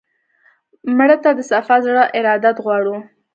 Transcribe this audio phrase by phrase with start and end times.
[0.97, 2.95] مړه ته د صفا زړه ارادت غواړو